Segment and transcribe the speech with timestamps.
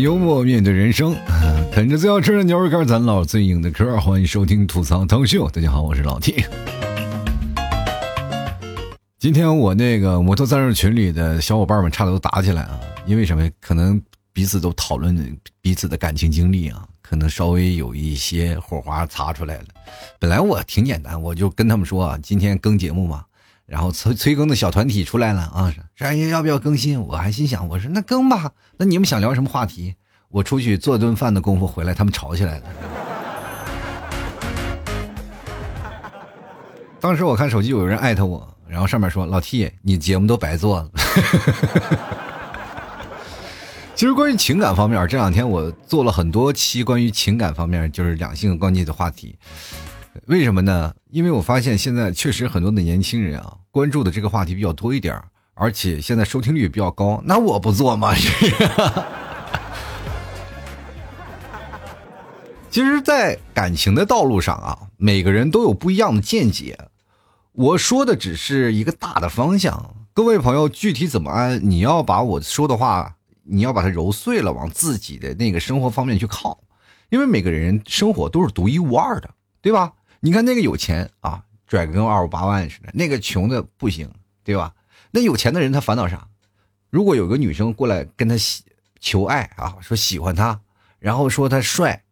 [0.00, 1.14] 幽默面对人生，
[1.70, 3.98] 啃着最好吃的牛肉干，咱唠最硬的嗑。
[4.00, 6.44] 欢迎收听吐槽腾秀，大家好，我是老 T。
[9.18, 12.80] 今天我那个摩托三人群里的小伙伴们差点都打起来啊！
[13.06, 13.48] 因为什么？
[13.60, 14.00] 可能
[14.32, 19.64] 彼此都讨论彼此的感情经历啊，可能稍微有一些火花擦出来了。
[20.18, 23.24] 本来我挺简单，我就跟他们说啊，今天更节目嘛。
[23.72, 27.00] 然后催催更的小团体出来了啊，说哎要不要更新？
[27.00, 28.52] 我还心想，我说那更吧。
[28.76, 29.94] 那你们想聊什么话题？
[30.28, 32.64] 我出去做顿饭的功夫回来，他们吵起来了。
[37.00, 40.90] 当时我看手机有人艾特我，然后上面说：“老 T，你节目都白做了。
[43.96, 49.34] ”其实关于情感方面，这两天我做了很多期关于情感方面，就是两性关系的话题。
[50.26, 50.94] 为什么呢？
[51.10, 53.56] 因为我发现现在确实很多的年轻人啊。
[53.70, 55.18] 关注的这个话题比较多一点
[55.54, 58.14] 而且现在收听率比较高，那我不做吗？
[62.70, 66.78] 其实，在感情的道路上啊，每个人都有不一样的见解。
[67.52, 76.58] 我说的只是一个大的方向，各位朋友具体怎么安，你要把我说的话，你要把它揉碎了，往自己的那个生活方面去靠。
[77.10, 79.28] 因为每个人生活都是独一无二的，
[79.60, 79.92] 对吧？
[80.24, 81.44] 你看那个有钱啊。
[81.64, 84.06] 拽跟二五八万似的，那个穷的不行，
[84.44, 84.74] 对吧？
[85.10, 86.28] 那有钱的人他烦恼啥？
[86.90, 88.62] 如果有个女生过来跟他喜
[89.00, 90.60] 求爱啊，说喜欢他，
[90.98, 92.04] 然后说他帅，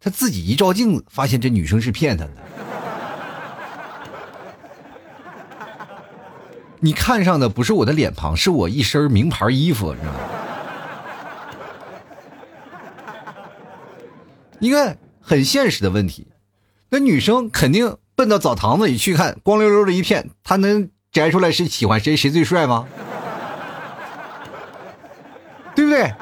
[0.00, 2.30] 他自己一照镜子，发现这女生是骗他的。
[6.80, 10.20] 你看上的不是我的脸庞，是我一身名牌衣服，知道吗？
[14.58, 16.26] 一个很现实的问题，
[16.92, 17.96] 那女生肯定。
[18.14, 22.86] 奔到澡堂子里去看，光溜溜的一片，他能摘出来谁喜欢谁谁最帅吗？
[25.74, 26.12] 对不对？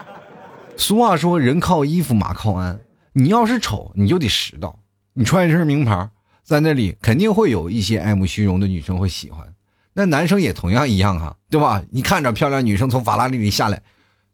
[0.76, 2.78] 俗话说人靠衣服马靠鞍，
[3.12, 4.78] 你要是丑你就得拾到，
[5.14, 6.08] 你穿一身名牌，
[6.44, 9.52] 在那里肯定会有一些爱慕虚荣的女生会喜欢，
[9.94, 11.82] 那男生也同样一样啊，对吧？
[11.90, 13.82] 你看着漂亮女生从法拉利里下来，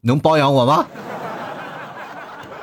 [0.02, 0.86] 能包养我吗？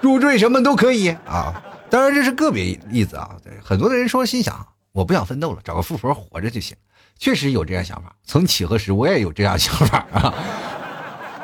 [0.02, 4.66] 入赘什么都可以啊，当然这是个别例子啊，很多的人说心想。
[4.94, 6.76] 我不想奋斗了，找个富婆活着就行。
[7.20, 10.34] 确实有这样想法，从起何时我也有这样想法 啊。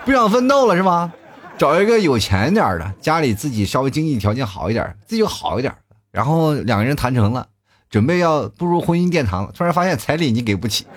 [0.03, 1.13] 不想奋斗了是吗？
[1.55, 5.71] 找一个有钱点的，家里自己稍微经济条件好一点，自己好一点，
[6.09, 7.45] 然后两个人谈成了，
[7.87, 10.87] 准备要步入婚姻殿堂，突然发现彩礼你给不起。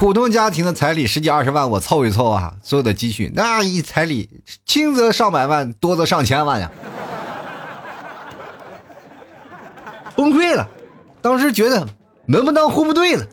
[0.00, 6.72] 普通家庭的彩礼十几二十万，我凑一凑啊，所有的积蓄，那一彩礼轻则上百万，多则上千万呀。
[10.16, 10.66] 崩溃了，
[11.20, 11.86] 当时觉得
[12.24, 13.26] 门不当户不对了。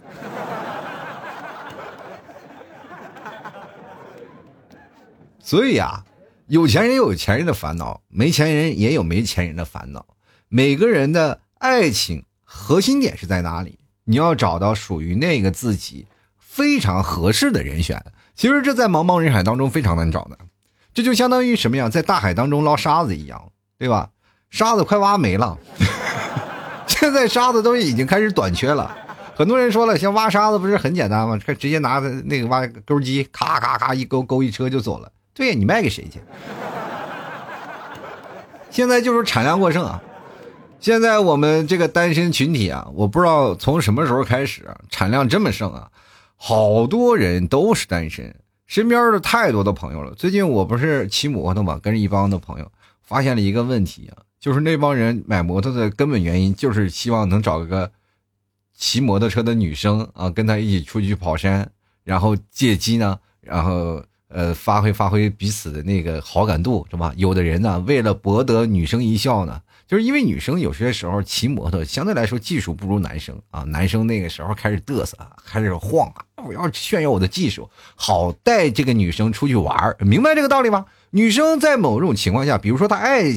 [5.39, 6.03] 所以啊，
[6.47, 10.05] 有钱人有有钱人的烦恼，没钱人也有没钱人的烦恼。
[10.49, 13.79] 每个人的爱情核心点是在哪里？
[14.03, 16.07] 你要找到属于那个自己
[16.57, 18.03] 非常合适的人选。
[18.34, 20.35] 其实这在茫茫人海当中非常难找的，
[20.91, 24.09] 这就相当于什么呀，在大海当中捞沙子一样，对吧？
[24.50, 25.56] 沙子快挖没了。
[26.88, 28.97] 现在沙子都已经开始短缺了，
[29.35, 31.38] 很多人说了，像挖沙子不是很简单吗？
[31.38, 35.12] 直接拿那个挖钩机，咔咔咔一勾勾一车就走了。
[35.35, 36.19] 对呀，你卖给谁去？
[38.72, 40.01] 现在就是产量过剩啊！
[40.79, 45.90] 现在我们这个单身群体啊，我不知道从什么时候开始产量这么盛啊，
[46.38, 48.34] 好多人都是单身，
[48.66, 50.14] 身边的太多的朋友了。
[50.14, 52.72] 最近我不是骑摩托嘛，跟着一帮的朋友，
[53.02, 54.24] 发现了一个问题啊。
[54.40, 57.92] 就是那帮人买摩托的根本原因，就是希望能找个
[58.76, 61.70] 骑摩托车的女生啊，跟他一起出去跑山，
[62.03, 67.12] 然后借机呢，然后呃发挥发挥彼此的那个好感度，是吧？
[67.18, 80.85] 有的人呢，为了博得女生一笑呢，就是因为女生有些时候骑摩托相对来说技术不如男生啊，男生那个时候开始嘚瑟，开始晃啊，我要炫耀我的技术，好带这个女生出去玩明白这个道理吗？
[81.11, 83.34] 女生在某种情况下，比如说她爱。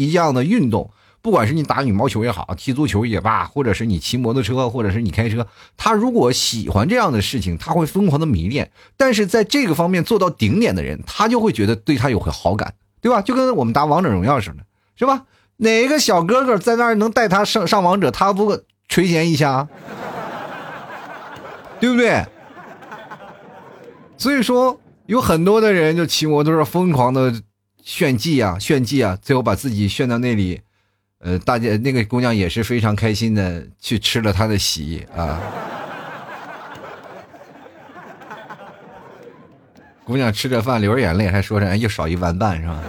[0.00, 0.92] 一样的运动，
[1.22, 5.44] 不管是你打羽毛球也好，踢足球也罢，或者是你骑摩托车，或者是你开车，
[5.76, 8.70] 她如果喜欢这样的事情，她会疯狂的迷恋。
[8.96, 13.22] 但是在这个方面做到顶点的人，他就会觉得对他有好感，对吧？
[13.22, 14.58] 就跟我们打王者荣耀似的，
[14.94, 15.24] 是吧？
[15.58, 19.68] 哪一个小哥哥在那儿能带他上上王者，他不垂涎一下，
[21.78, 22.24] 对不对？
[24.16, 27.32] 所以说，有很多的人就骑摩托车疯狂的。
[27.84, 29.16] 炫技啊，炫技啊！
[29.22, 30.60] 最后把自己炫到那里，
[31.20, 35.40] 呃，大家那个姑娘也是非常开心的去吃了他的席啊。
[40.04, 42.82] 姑娘吃着饭流着眼泪，还说着又少一玩伴是吧？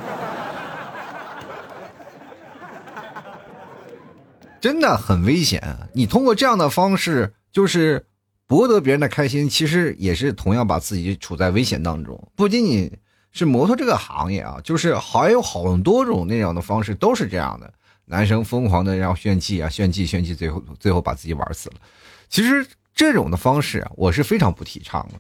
[4.61, 5.77] 真的很危险。
[5.93, 8.05] 你通过这样的方式，就是
[8.47, 12.31] 博得别人的开心，其实也是同样把自己处在危险当中。
[12.35, 12.91] 不仅仅
[13.31, 17.73] 是摩托这个行业啊，就是还有好多种那样的方式都是这样的。
[18.05, 21.75] 男生疯狂的要炫技啊，炫技炫技，最后最后把自己玩死了。
[22.27, 22.65] 其实
[22.95, 25.19] 这种的方式啊，我是非常不提倡的。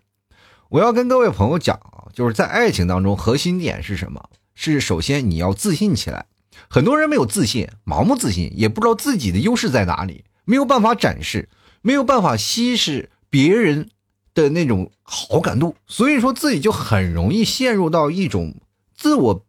[0.69, 4.29] 我要跟各位朋友讲啊，就是在爱情当中，核心点是什么？
[4.55, 6.25] 是首先你要自信起来。
[6.67, 11.47] 很多人没有自信，盲目自信，也不知道自己的优势在哪里，没有办法展示，
[11.81, 13.89] 没有办法稀释别人
[14.33, 18.55] 的那种好感度，所以说自己就很容易陷入到一种
[18.95, 19.45] 自我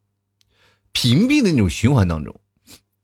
[0.93, 2.35] 屏蔽的那种循环当中。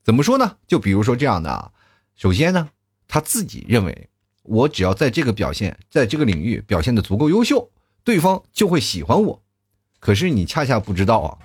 [0.05, 0.57] 怎么说呢？
[0.67, 1.73] 就比如说这样的啊，
[2.15, 2.69] 首先呢，
[3.09, 4.09] 他自己认为，
[4.43, 7.71] 我只要在这个表现，在这个领域表现的足够优秀，
[8.05, 9.43] 对方就会喜欢我。
[9.99, 11.39] 可是你恰恰不知道啊，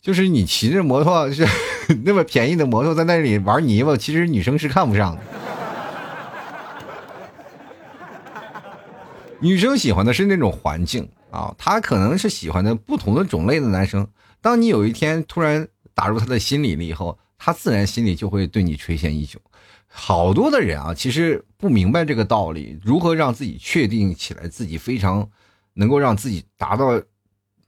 [0.00, 1.46] 就是你骑着摩托是。
[2.04, 5.22] 那么便宜的摩托在那里玩泥巴，其实女生是看不上的。
[9.40, 14.06] 女生喜欢的是那种环境啊，她可能是喜欢的不同的种类的男生。
[14.40, 19.40] 当你有一天突然打入她的心里了以后，她自然心里就会对你垂涎已久。
[19.88, 25.28] 好多的人啊，其实不明白这个道理，如何让自己确定起来自己非常
[25.74, 27.00] 能够让自己达到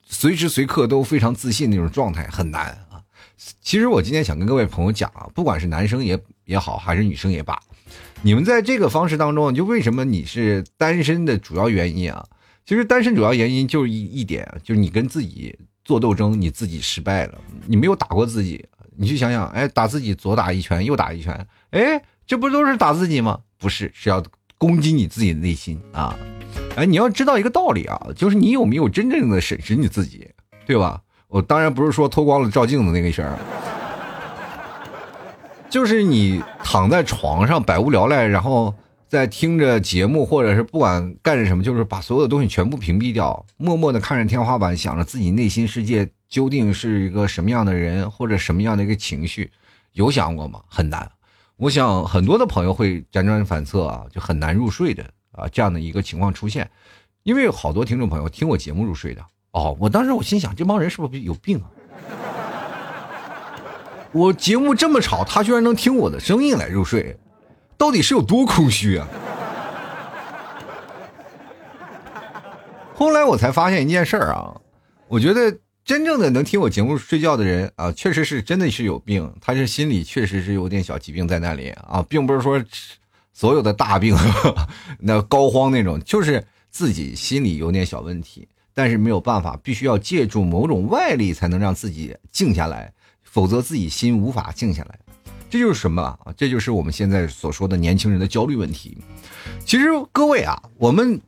[0.02, 2.76] 随时随刻都非常自信那种状态，很难。
[3.60, 7.58] 其实我今天想跟各位朋友讲啊，不管是男生也也好，还是女生也罢，
[8.22, 12.24] 你们在这个方式当中，就为什么你是单身的主要原因啊？
[12.64, 18.64] 其实单身主要原因就是一一点，就是你跟自己做斗争，你自己失败了，你没有打过自己。
[19.00, 23.38] 你去想想，哎，打自己左打一拳，右打一拳，哎，这不都是打自己吗？
[23.56, 24.20] 不是，是要
[24.58, 26.18] 攻击你自己的内心啊！
[26.74, 30.28] 哎，你要知道一个道理啊，就是你有没有真正的审视你自己，
[30.66, 31.00] 对吧？
[31.28, 33.38] 我当然不是说脱光了照镜子那个事儿，
[35.68, 38.74] 就是你躺在床上百无聊赖，然后
[39.06, 49.50] 在听着节目，或者是不管干着什么，就是把所有的东西全部屏蔽掉，默默的看着天花板，想着自己内心世界究竟是一个什么样的人，或者什么样的一个情绪，
[49.92, 50.60] 有想过吗？
[50.66, 51.10] 很难。
[51.58, 56.70] 我想很多的朋友会辗转反侧啊，就很难入睡的啊，这样的一个情况出现，
[57.22, 59.22] 因为有好多听众朋友听我节目入睡的。
[59.52, 61.70] 哦，我当时我心想，这帮人是不是有病啊？
[64.12, 67.16] 我节目这么吵，他居然能听我的声音来入睡，
[67.76, 69.06] 到底是有多空虚啊？
[72.94, 74.54] 后来我才发现一件事啊，
[75.08, 82.62] 我觉得真正的能听我节目睡觉的人啊，确实是真的是有病，他是心里确实是有点小疾病在那里啊，并不是说
[83.32, 84.16] 所有的大病
[84.98, 88.48] 那膏肓那种，就是自己心里有点小问题。
[88.78, 92.92] 但是没有办法，必须要借助某种外力才能让自己静下来，
[93.24, 95.00] 否则自己心无法静下来。
[95.50, 96.16] 这就是什么啊？
[96.36, 98.96] 这就是我们现在所说的年轻人的焦虑问题。
[99.64, 101.20] 其实各位啊，我们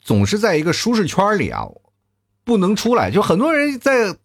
[0.00, 1.68] 总是在一个舒适圈里啊，
[2.42, 3.08] 不能出来。
[3.08, 4.16] 就很多人在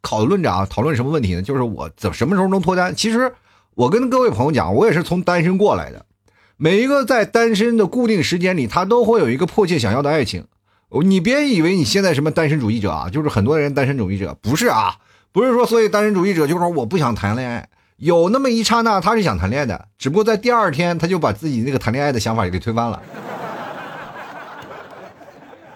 [0.00, 1.42] 讨论着啊，讨论什么问题呢？
[1.42, 2.94] 就是我怎什么时候能脱单？
[2.94, 3.34] 其实
[3.74, 6.06] 我跟各位朋友讲，我也是从单身过来的。
[6.56, 10.46] 每一个在单身的固定时间里，他都会有一个迫切想要的爱情。
[11.02, 14.96] 你别以为你现在什么单身主义者啊，就是很多人单身主义者，不是啊，
[15.32, 17.68] 不是说所以单身主义者就说我不想谈恋爱，
[17.98, 23.02] 有那么一刹那他是想谈恋爱的，只不过在第二天他就把自己那个谈恋爱的想法也给推翻了。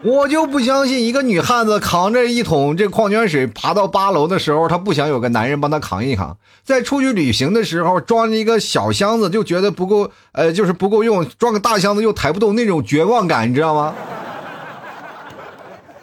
[0.04, 13.94] 我就不相信一个女汉子扛着一桶这矿泉水爬到八楼的时候，她不想有个男人帮她扛一扛；在出去旅行的时候，装着一个小箱子就觉得不够，呃，就是不够用，装个大箱子又抬不动，那种绝望感，你知道吗？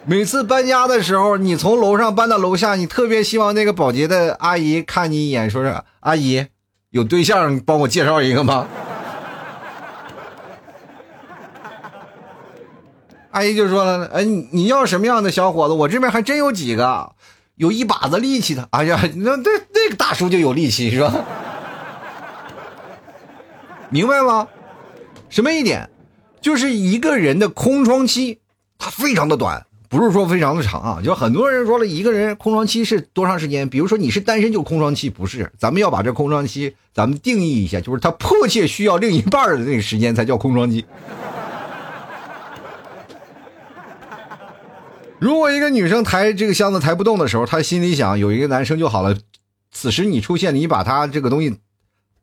[0.06, 6.46] 每次搬家的时候，你从楼上搬到楼下，你特别希望那个保洁的阿姨看你一眼，说是阿姨，
[6.90, 8.66] 有对象帮我介绍一个吗？
[13.30, 15.74] 阿姨就说了，哎，你要什么样的小伙子？
[15.74, 17.12] 我这边还真有几个，
[17.56, 18.66] 有一把子力气的。
[18.72, 21.14] 哎呀，那那那个大叔就有力气，是吧？
[23.90, 24.48] 明白吗？
[25.28, 25.90] 什么一点？
[26.40, 28.40] 就是一个人的空窗期，
[28.78, 29.66] 它非常的短。
[29.90, 33.68] 不是说非常的长啊，就很多人说了一个人空窗期是多长时间？
[33.68, 35.50] 比如说你是单身就空窗期，不是？
[35.58, 40.84] 咱们要把这空窗期咱们定义一下，就是他迫切需要另一半的那个时间才叫空窗期。
[45.18, 49.18] 如果一个女生抬这个箱子抬不动的时候，她心里想有一个男生就好了。
[49.72, 51.58] 此时你出现，你把她这个东西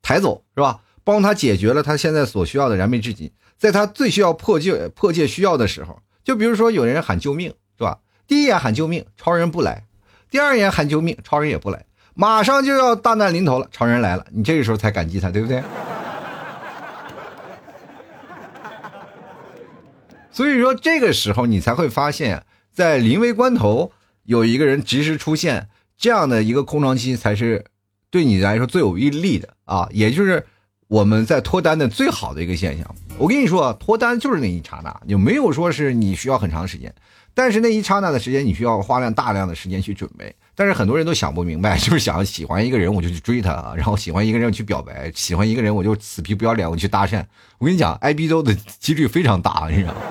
[0.01, 0.79] 抬走是吧？
[1.03, 5.99] 帮她解决了她现在所需要的燃眉之急，在她最需要迫切迫切需要的时候。
[6.27, 7.99] 就比如说有人喊救命，是吧？
[8.27, 9.83] 第一眼喊救命，超人不来；
[10.29, 11.85] 第二眼喊救命，超人也不来。
[12.15, 15.63] 马上就要大难临头了，超人来了，你这个时候才感激他，对不对？
[20.29, 22.43] 所以说，这个时候你才会发现，
[22.73, 23.93] 在临危关头
[24.23, 27.63] 有一个人及时出现，这样的一个空窗期才是
[28.09, 29.87] 对你来说最有利利的啊！
[29.91, 30.45] 也就是
[30.87, 32.95] 我们在脱单的最好的一个现象。
[33.17, 36.93] 我跟你说，脱单就是那一刹那，就没有说是你需要很长时间。
[37.33, 40.33] 但是那一刹那的时间，你需要花量大量的时间去准备。
[40.55, 47.23] 但是很多人都想不明白， 就是想喜欢一个人我就去追他，然后喜欢一个人去表白，喜欢一个人我就死皮不要脸我去搭讪。
[47.59, 50.01] 我跟你讲，挨逼斗的几率非常大，你知道吗？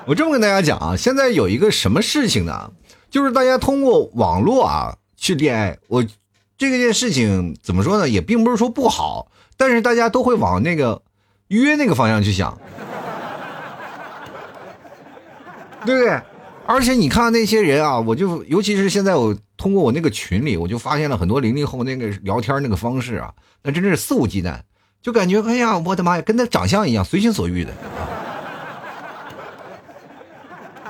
[0.06, 2.72] 我这么跟大家讲啊，现在有一个什么事情呢？
[3.10, 6.04] 就是大家通过网络啊去恋爱，我
[6.60, 8.06] 这个件事情怎么说呢？
[8.06, 11.00] 也并不是说不好，但是大家都会往那个
[11.48, 12.58] 约那个方向去想。
[15.86, 16.20] 对不对？
[16.66, 24.58] 而且你看那些人啊，我就尤其是现在我通过我那个群里，我就发现了很多零零后那个聊天那个方式啊，那真是肆无忌惮，
[25.00, 27.72] 就感觉哎呀，我的妈呀，跟他长相一样，随心所欲的，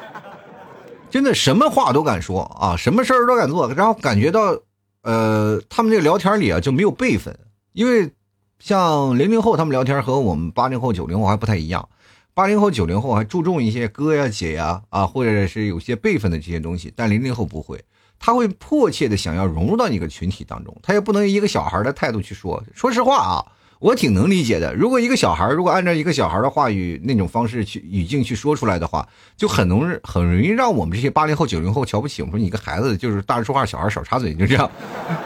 [1.09, 4.59] 真的什么话都敢说啊，什么事儿都敢做，然后感觉到，
[5.03, 7.39] 呃，他们这个聊天里啊就没有辈分，
[7.73, 8.11] 因为
[8.59, 11.89] 像零零后他们聊天和我们八零后、九零后还不太一样。
[12.33, 17.83] 八零后、九零后还注重一些哥呀、姐呀啊，或者是有些辈分的这些东西，但零零后不会，
[18.19, 22.63] 他会迫切的想要融入到一个群体当中，他也不能以一个小孩的态度去说。
[22.75, 23.45] 说实话啊，
[23.81, 24.73] 我挺能理解的。
[24.75, 32.23] 如果一个小孩，如果按照一个小孩的话语那种方式去语境去说出来的话，就很容易很容易让我们这些八零后、九零后瞧不起。
[32.23, 34.71] 我们说你一个孩子就是大人说话，小孩少插嘴，就这样，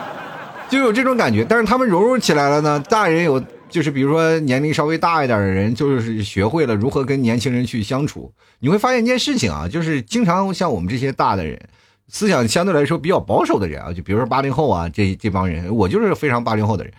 [0.71, 1.45] 就有这种感觉。
[1.45, 3.45] 但是他们融入起来了呢，大人有。
[3.71, 8.33] 就是比如说年龄稍微大一点的人，就是学会了如何跟年轻人去相处。
[8.61, 11.61] 你会发现一件事情啊，就是经常像我们这些大的人，
[12.07, 16.93] 思想相对来说比较保守的人啊，就比如说八零后啊，这这帮人，我就是非常八零后的人，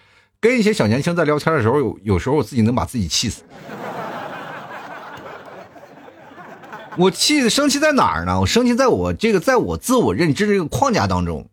[0.45, 3.41] 跟一些小年轻在聊天的时候，有有时候我自己能把自己气死。
[6.95, 8.39] 我气生气在哪儿呢？
[8.39, 11.49] 我生气在我这个在我自我认知这个框架当中。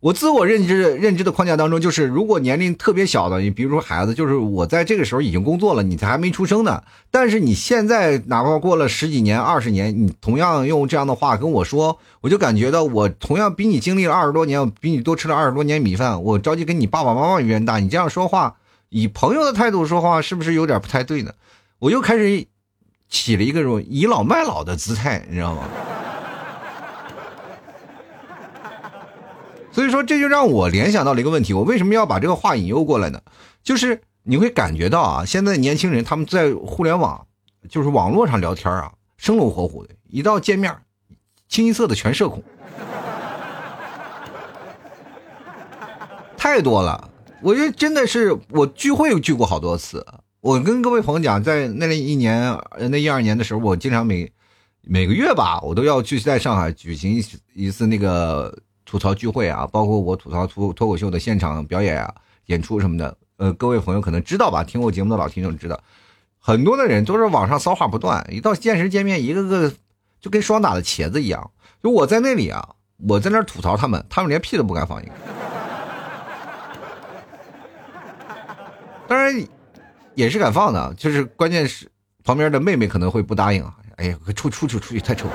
[0.00, 6.82] 我自我认知认知的框架当中，就是如果年龄特别小的，你比如说孩子，就是我在这个时候已经工作了，你才还没出生呢。
[7.10, 17.78] 但是你现在哪怕过了十几年、二十年，你同样用这样的话跟我说，我就感觉到我同样比你经历了二十多年，比你多吃了二十多年米饭，我着急跟你爸爸妈妈冤大。
[17.78, 18.56] 你这样说话，
[18.90, 21.32] 以朋友的态度说话，是不是有点不太对呢？
[21.78, 22.46] 我又开始
[23.08, 25.62] 起了一个种倚老卖老的姿态，你知道吗？
[29.76, 33.20] 所以说，这就让我联想到了一个问题：我为什么要把这个话引诱过来呢？
[33.62, 37.26] 就是你会感觉到啊，现在年轻人他们在互联网，
[37.68, 40.74] 就是网络上聊天啊，生龙活虎的，一到见面，
[41.46, 42.42] 清一色的全社恐，
[46.38, 47.10] 太多了。
[47.42, 50.02] 我觉得真的是，我聚会聚过好多次。
[50.40, 54.32] 我跟各位朋友讲，在那一年、那一二年的时候，我经常每
[54.80, 58.58] 每个月吧，我都要去在上海举行一次那个。
[58.86, 62.14] 吐槽聚会啊，包括我吐槽脱脱口秀的现场表演啊、
[62.46, 64.64] 演出什么的，呃，各位朋友可能知道吧？
[64.64, 65.78] 听过节目的老听众知道，
[66.38, 69.72] 很多的人都是网上骚话不断，一到现实见面，一个个
[70.20, 71.50] 就跟双打的茄子一样。
[71.82, 72.76] 就我在那里啊，
[73.08, 75.12] 我在那吐槽他们，他们连屁都不敢放一个。
[79.08, 79.44] 当然
[80.14, 81.90] 也是敢放的，就是关键是
[82.24, 83.76] 旁边的妹妹可能会不答应啊。
[83.96, 85.26] 哎呀，出出去出去，太丑。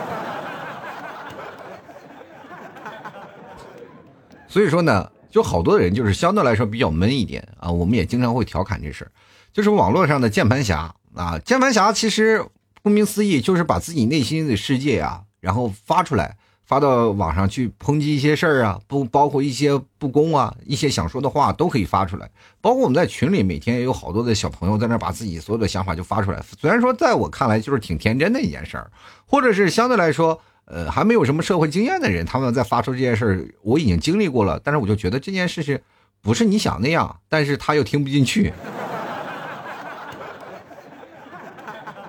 [4.52, 7.72] 所以说呢，就好多人就是相对来说比较闷一点啊。
[7.72, 9.12] 我们也经常会调侃这事儿
[9.54, 11.40] 就是网络上的键盘侠啊。
[11.40, 12.46] 键盘侠其实
[12.84, 22.30] 顾名思义就是把自己内心的世界啊，然后发出来，发到网上去抨击一些事儿啊，不包括一些不公啊，一些想说的话都可以发出来。
[22.60, 26.44] 包括我们在群里每天也有好多的小朋友在那把自己所有的想法就发出来。
[26.60, 28.92] 虽然说在我看来就是挺天真的一件事儿，
[29.26, 30.42] 或者是相对来说。
[30.66, 35.80] 呃，还没有什么社会经验的人，他们在发出这件事儿，我已经经历过了，但是我就觉得这件事情
[36.22, 38.54] 不是你想那样，但是他又听不进去。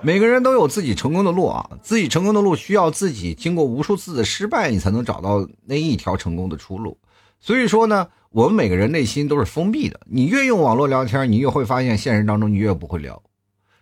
[0.01, 6.97] 每个人都有自己成功的路啊，自己成功的路需要自己经过无数次的失败，你才能找到那一条成功的出路。
[7.39, 13.21] 所以说呢，我们每个人内心都是封闭的，你越用网络聊天，你越会发现现实当中你越不会聊，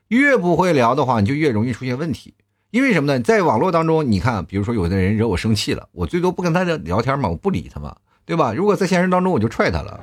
[0.10, 2.36] 越不会聊的话，你就越容易出现问题。
[2.72, 3.20] 因为什么呢？
[3.22, 7.94] 在网络当中，你看，比如说有的人惹我生气了，我最多不跟他聊天嘛，我不理他嘛，
[8.26, 8.54] 对吧？
[8.54, 10.00] 如果在现实当中，我就踹他了。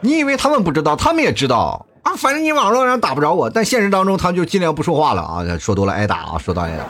[0.00, 0.94] 你以为他们不知道？
[0.94, 2.14] 他们也知道啊！
[2.16, 6.84] 反正你网络上打不着我，但现实当中他就尽量不说话了啊，说多了挨打啊，说到挨打。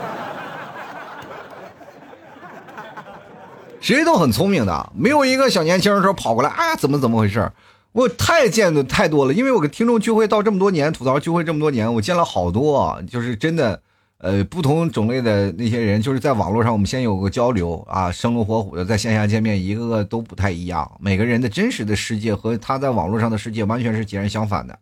[3.80, 7.50] 谁都很聪明的，没有一个小年轻说跑过来，哎，怎么怎么回事？
[7.92, 13.82] 我太见的太多了，因为我跟听众聚会到这么多年，吐槽聚会这么多年，我见了好多，就是真的，
[14.18, 24.78] 呃，不同种类的那些人，就是在网络上我们先有个交流啊，生龙活虎的，在线下见面，一个个都不太一样，每个人的真实的世界和他在网络上的世界完全是截然相反的，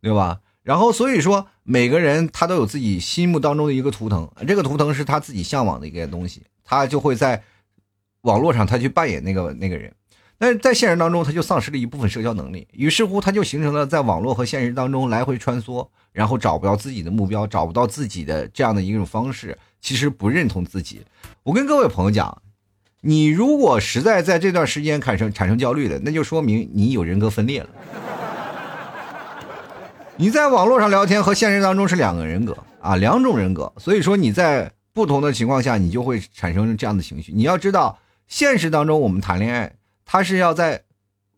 [0.00, 0.38] 对吧？
[0.62, 7.42] 然后所以说，每个人他都有自己心目当中的一个图腾，这个图腾是他自己向往的一个东西，他就会在。
[8.22, 9.92] 网络上他去扮演那个那个人，
[10.42, 21.00] 但是在现实当中他就丧失了一部分社交能力，于是乎他就形成了在网络和现实当中来回穿梭，然后找不到自己的目标，找不到自己的这样的一种方式，其实不认同自己。
[21.44, 22.42] 我跟各位朋友讲，
[23.02, 27.68] 你如果实在在这段时间产生产生焦虑的，那就说明你有人格分裂了。
[30.16, 37.32] 你在网络上聊天和现实当中是两个人格啊，两种人格，所以说你在不同的情况下，你就会产生这样的情绪。
[37.32, 37.96] 你要知道。
[38.28, 39.70] 现实当中，我们谈恋爱，
[40.04, 40.82] 他是要在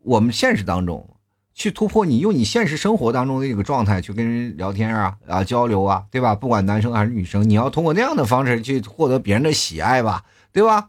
[0.03, 1.09] 我们现实当中
[1.55, 6.35] 去突破你，用你现实生活当中的一个状态去跟人聊天啊啊交流啊，对吧？
[6.35, 10.89] 不管男生还是女生，你要通过那样的方式去获得别人的喜爱吧，对吧？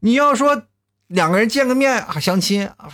[0.00, 0.64] 你要说
[1.06, 2.88] 两个人见个面啊相亲啊，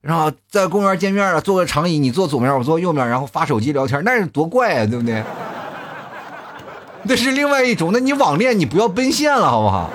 [0.00, 5.22] 然后在公园见面了，坐个长椅，你坐左面，我坐右面，然后发手机聊天，那是多怪啊，对不对？
[7.04, 9.88] 那是另外一种，那你网恋你不要奔现了，好不好？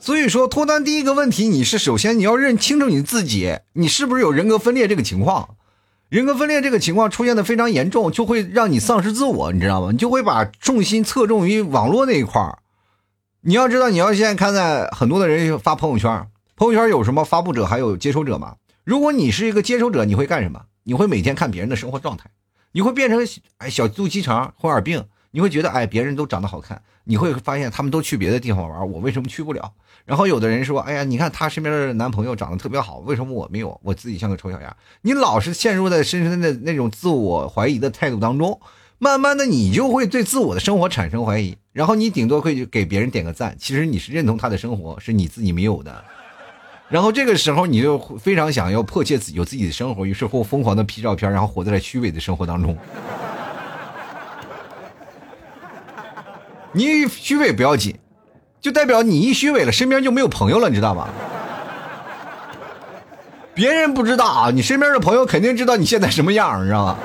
[0.00, 5.56] 所以说脱单第一个问题，你是首先你要认清楚你自己，你是不是有人格分裂这个情况？
[6.08, 9.90] 人格分裂这个情况出现的非常严重，就会让你丧失自我，你知道吗？
[9.92, 12.60] 你就会把重心侧重于网络那一块儿。
[13.42, 16.26] 你要知道，你要现在看在很多的人发朋友圈，
[16.56, 18.54] 朋友圈有什么发布者，还有接收者嘛？
[18.84, 20.62] 如果你是一个接收者，你会干什么？
[20.84, 22.30] 你会每天看别人的生活状态，
[22.72, 23.20] 你会变成
[23.58, 29.72] 哎小肚鸡肠、红眼病，你会觉得哎别人都长得好看，你会发现他们都去别的地方玩，我为什么去不了？
[30.04, 33.78] 然后有的人说：“哎呀，你看她身边的男朋友长得特别好，为什么我没有？
[33.82, 38.58] 我自己像个丑小鸭。”你老是陷入在深深的那种自我怀疑的态度当中，
[38.98, 41.54] 慢慢的你就会对自我的生活产生怀疑。
[41.72, 46.02] 然后你顶多会给别人点个赞，其实你是认同他的生活是你自己没有的。
[46.88, 52.74] 然后这个时候你就非常想要迫切自有自己的生活，于是乎疯狂的 P 照片，然后活在了虚伪的生活当中。
[56.72, 57.98] 你虚伪不要紧。
[58.60, 61.08] 就代表你一虚伪了，身边就没有朋友了，你知道吗？
[63.54, 66.96] 别人不知道啊，你身边的朋友肯定知道你现在什么样，你知道吗？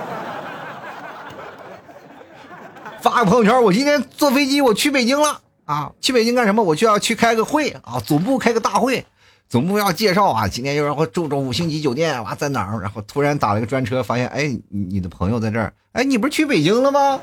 [3.02, 5.92] 发个朋友圈，我今天坐飞机，我去北京了啊！
[6.02, 6.64] 去北京干什么？
[6.64, 9.06] 我就要去开个会啊，总部开个大会，
[9.48, 12.80] 总部要介绍啊，今天又要住住五星级酒店，哇，在哪儿？
[12.82, 17.20] 然后突然打了个专车，发现哎，你的朋友在这儿，哎，你不是去北京了吗？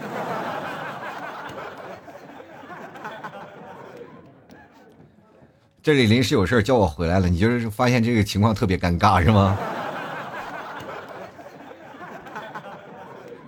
[5.82, 9.56] 这里临时有事叫我回来了，你就是发现这个情况特别尴尬是吗？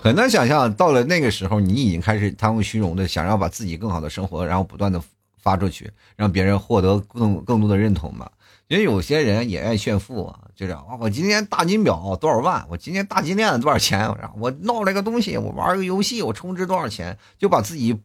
[0.00, 5.00] 很难想象，到了那个时候，你已经开始贪慕虚荣的，想要把自己更好的生活，然后不断的
[5.36, 8.30] 发出去，让别人获得更更多的认同嘛。
[8.66, 18.00] 因为有些人也爱炫富啊，就是啊，我今天大金表多少万，我今天大金链子多少钱，我闹了个东西，我玩个游戏，我充值多少钱，就把自己，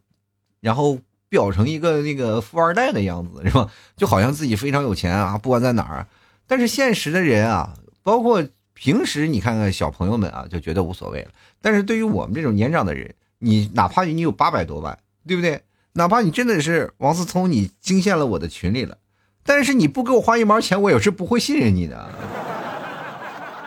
[0.60, 0.98] 然后。
[1.28, 3.70] 表成一个那个富二代的样子是吧？
[3.96, 6.06] 就好像自己非常有钱啊，不管在哪儿。
[6.46, 11.30] 但是现实的人啊，包括平时你看看小朋友们啊，就觉得无所谓了。
[11.60, 15.60] 但是对于我们这种年长的人，你哪怕你有八百多万，对不对？
[15.92, 18.96] 哪怕你真的是王思聪，你惊现了我的群里了，
[19.44, 22.08] 但是你不给我花一毛钱，我也是不会信任你的，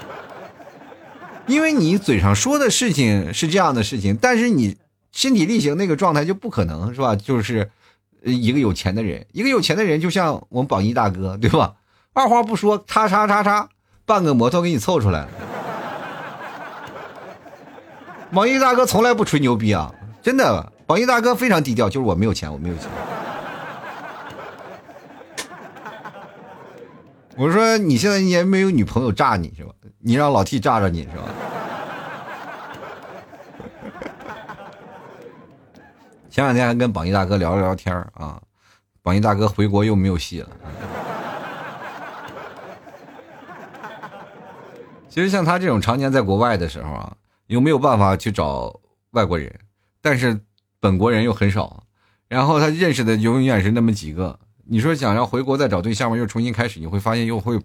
[1.45, 4.77] 因为你嘴上说的事情是这样的事情，但是你。
[5.11, 7.15] 身体力行那个状态就不可能是吧？
[7.15, 7.69] 就是
[8.23, 11.73] 一个有钱的人，一个有钱的人就像我们榜一大哥，对吧？
[12.13, 13.69] 二话不说，叉叉叉叉，
[14.05, 15.29] 半个摩托给你凑出来了。
[18.31, 22.85] 榜一大哥从来不吹牛逼啊，真的，榜一大哥非常低调，就是我没有钱，我没有钱。
[27.37, 29.71] 我说你现在也没有女朋友炸你是吧？
[29.99, 31.23] 你让老 T 炸着你是吧？
[36.31, 38.41] 前两天还跟榜一大哥聊了聊天啊，
[39.01, 40.49] 榜一大哥回国又没有戏了。
[45.09, 47.13] 其实像他这种常年在国外的时候啊，
[47.47, 49.53] 又没有办法去找外国人，
[50.01, 50.39] 但是
[50.79, 51.83] 本国人又很少，
[52.29, 54.39] 然后他认识的永远是那么几个。
[54.63, 57.59] 你说想要回国再找对象嘛，又重新开始，你会发现又会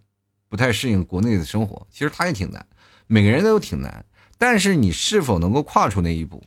[0.48, 1.87] 不太适应国内的生活。
[1.88, 2.66] 其实他也挺难，
[3.07, 4.05] 每个人都挺难。
[4.37, 6.42] 但是你是否能够跨出那一步，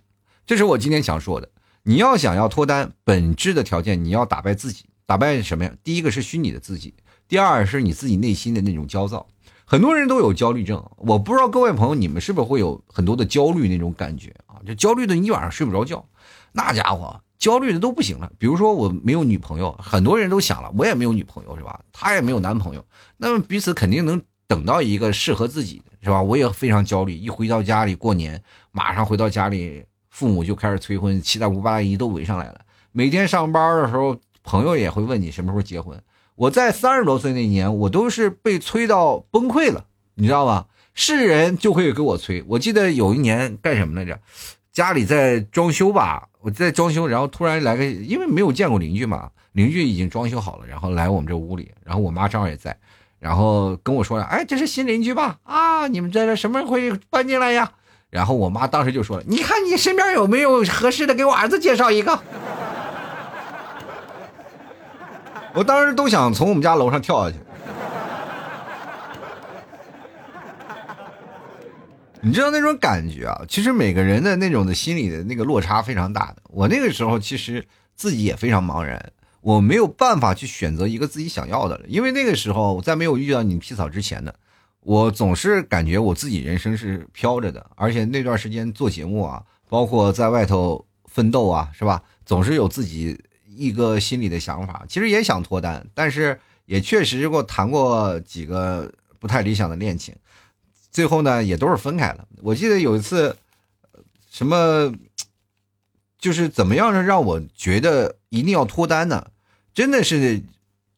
[0.45, 1.49] 这是我今天想说的。
[1.89, 5.73] 你要想要脱单，本质的条件你要打败自己，打败什么呀？
[5.83, 6.93] 第一个是虚拟的自己，
[7.27, 9.25] 第二是你自己内心的那种焦躁。
[9.65, 14.61] 很多人都有焦虑症，我不知道各位朋友你们是不是会有很多的焦虑那种感觉啊？
[14.67, 16.05] 就焦虑的一晚上睡不着觉，
[16.51, 18.31] 那家伙焦虑的都不行了。
[18.37, 21.79] 比如说我没有女朋友，很多人都想了，我也没有女朋友是吧？
[21.91, 22.85] 他也没有男朋友，
[23.17, 25.85] 那么彼此肯定能等到一个适合自己的。
[26.01, 26.21] 是吧？
[26.21, 27.13] 我也非常焦虑。
[27.13, 32.61] 一回到家里过年，马上回到家里，父母就开始催婚，七大姑八大姨都围上来了。
[32.91, 36.01] 每天上班的时候，朋友也会问你什么时候结婚。
[36.35, 40.67] 我在三十多岁那年，我都是被催到崩溃了，你知道吧？
[40.93, 42.43] 是人就会给我催。
[42.47, 44.19] 我记得有一年干什么来着？
[44.71, 52.75] 家里在装修吧，我在装修，然后突然来个，因为没有见过邻居嘛，邻居已经装修好了，然后来我们这屋里，然后我妈正好也在。
[53.19, 55.39] 然后跟我说了，哎，这是新邻居吧？
[55.43, 57.71] 啊，你们在这什么会搬进来呀？
[58.09, 62.19] 然后我妈当时就说了，你看你身边有没有合适的，给我儿子介绍一个。
[65.53, 67.41] 我当时都想从我们家楼上跳下去。
[72.21, 73.41] 你知道那种感觉啊？
[73.47, 76.37] 其实每个人的那种的心理的那个落差非常大的。
[76.49, 79.11] 我那个时候其实自己也非常茫然。
[79.41, 84.33] 我没有办法去选择一个自己想要的了，因为那个时候我在没有遇到你皮草之前呢，
[84.89, 92.01] 我总是感觉我自己人生是飘着的，而且那段时间做节目啊，包括在外头奋斗啊，是吧？
[92.25, 100.15] 总是有自己一个心里的想法，其实也想脱单，但是也确实过谈过几个不太理想的恋情，
[100.89, 102.27] 最后呢也都是分开了。
[102.41, 103.37] 我记得有一次，
[104.31, 104.91] 什么？
[106.17, 109.27] 就是怎么样是让我觉得一定要脱单呢？
[109.71, 110.41] 真的是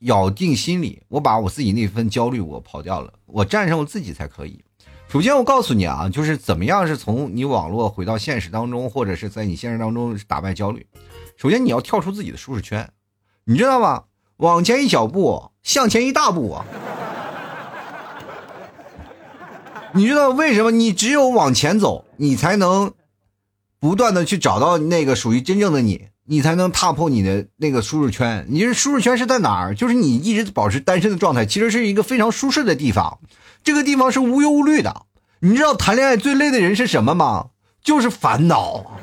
[0.01, 4.63] 咬定心里，我把我自己那份焦虑我跑掉了，我战胜我自己才可以。
[5.07, 10.85] 首先我告诉你啊，就是怎么样是从你网络回到现实当中，或者是在你现实当中打败焦虑。
[11.37, 12.89] 首先你要跳出自己的舒适圈，
[13.45, 14.03] 你知道吗？
[14.37, 16.65] 往前一小步，向前一大步啊！
[19.93, 20.71] 你知道为什么？
[20.71, 22.93] 你只有往前走，你才能。
[23.79, 28.45] 不断的去找到那个属于真正的你，你才能踏破你的那个舒适圈。
[28.49, 29.75] 你这舒适圈是在哪儿？
[29.75, 33.19] 就是你一直保持单身的状态，其实是一个非常舒适的地方。
[33.63, 35.03] 这个地方是无忧无虑的。
[35.39, 37.47] 你知道谈恋爱最累的人是什么吗？
[37.83, 38.99] 就是烦恼。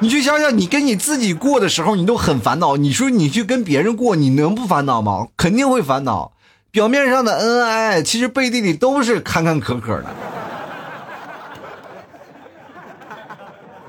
[0.00, 2.76] 你去想想，你跟你自己过的时候，你都很烦恼。
[2.76, 5.28] 你说你去跟别人过，你能不烦恼吗？
[5.36, 6.32] 肯定会烦恼。
[6.72, 10.06] 表面上的恩恩爱爱，其实背地里都是坎坎坷坷的。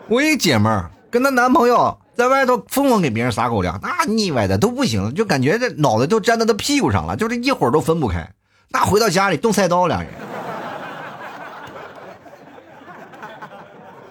[0.07, 8.29] 我一姐们儿跟她男朋友在外头疯狂给别人撒狗粮，那腻歪的都不行，就感觉这脑袋都粘到他屁股上了，就这一会儿都分不开。
[8.67, 10.11] 那回到家里动菜刀，两人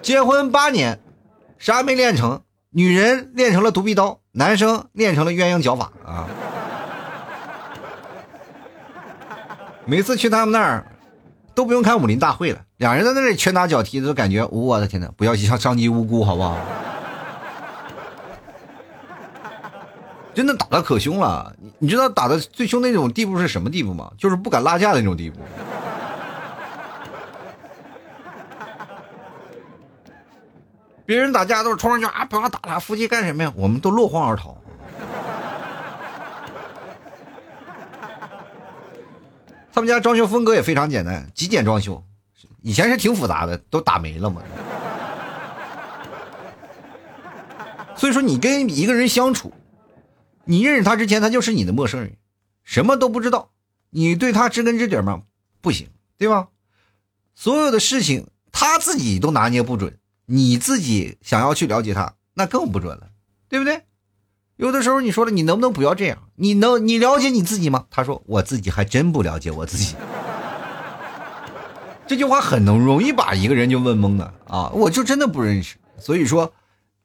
[0.01, 0.99] 结婚八年，
[1.59, 2.41] 啥没练成？
[2.71, 6.27] 女人练成了独臂刀，男生练成了鸳鸯脚法啊！
[9.85, 10.87] 每次去他们那儿。
[11.55, 15.09] 都不用看武林大会了，两人在那里拳打脚踢，都感觉我的天哪！
[15.17, 16.59] 不要伤伤及无辜，好不好？
[20.35, 24.11] 真的打的可凶了，你你知道打的最凶那种地步是什么地步吗？
[24.19, 25.39] 就是不敢拉架的那种地步。
[31.07, 33.53] 别人打架都是冲上去啊，不要打了，夫妻干什么呀？
[33.55, 34.57] 我们都落荒而逃。
[39.73, 42.03] 他们家装修风格也非常简单，极简装修。
[42.63, 44.41] 以前是挺复杂的，都打没了嘛。
[47.95, 49.53] 所以说，你跟一个人相处，
[50.45, 52.17] 你认识他之前，他就是你的陌生人，
[52.63, 53.51] 什么都不知道。
[53.91, 55.23] 你对他知根知底吗？
[55.61, 56.49] 不行，对吧？
[57.35, 63.09] 所有的事情他自己都拿捏不准，你自己想要去了解他，那更不准了，
[63.49, 63.83] 对不对？
[64.57, 66.29] 有的时候你说了，你能不能不要这样？
[66.37, 67.87] 你能你了解你自己吗？
[67.91, 69.95] 他说我自己还真不了解我自己。
[72.07, 74.71] 这句话很能容易把一个人就问懵了啊！
[74.75, 75.77] 我就真的不认识。
[75.99, 76.53] 所以说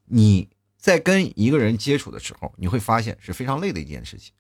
[0.06, 4.32] 你在跟一个人接触的时候，你会发现是非常累的一件事情。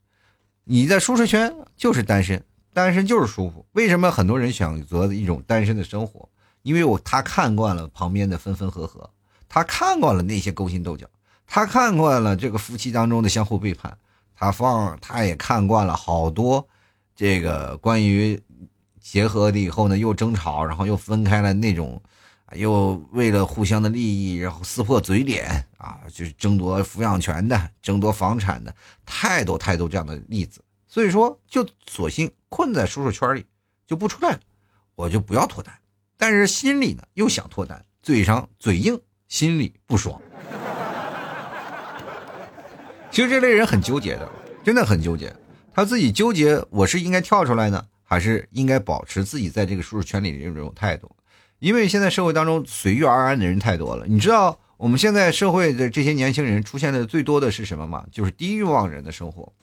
[0.63, 2.41] 你在舒适圈就是单身，
[2.73, 3.65] 单身就是舒服。
[3.73, 6.29] 为什么很多人选择一种单身的生活？
[6.61, 9.09] 因为我他看惯了旁边的分分合合，
[9.47, 11.05] 他看惯了那些勾心斗角。
[11.45, 13.97] 他看惯了这个夫妻当中的相互背叛，
[14.35, 16.65] 他放他也看惯了好多
[17.15, 18.39] 这个关于
[19.01, 22.01] 结合了以后呢又争吵，然后又分开了那种，
[22.55, 28.73] 又为了互相的利益然后撕破嘴脸啊，就是争夺抚养权的、争夺房产的，
[29.05, 30.63] 太多太多这样的例子。
[30.87, 33.45] 所以说就索性困在舒适圈里，
[33.85, 34.39] 就不出来了，
[34.95, 35.73] 我就不要脱单。
[36.17, 40.19] 但是心里呢又想脱单，嘴上嘴硬，心里不爽。
[43.11, 44.29] 其实这类人很纠结的，
[44.63, 45.35] 真的很纠结。
[45.73, 51.09] 他自己纠结，我是应该跳出来呢，还是应该保持自己在这个舒适圈里的这种态度？
[51.59, 54.05] 因为现在社会当中随遇而安的人太多了。
[54.07, 58.05] 你知道我们现在社会的这些年轻人出现的最多的是什么吗？
[58.11, 59.53] 就是低欲望人的生活，